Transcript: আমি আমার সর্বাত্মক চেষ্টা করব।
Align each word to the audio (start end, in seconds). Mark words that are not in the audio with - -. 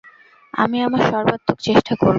আমি 0.53 0.77
আমার 0.87 1.01
সর্বাত্মক 1.09 1.57
চেষ্টা 1.67 1.93
করব। 1.93 2.09